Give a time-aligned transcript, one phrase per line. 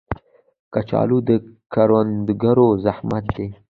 [0.73, 1.29] کچالو د
[1.73, 3.47] کروندګرو زحمت دی